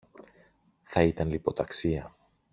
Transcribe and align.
Θα 0.83 1.01
ήταν 1.01 1.29
λιποταξία! 1.29 2.15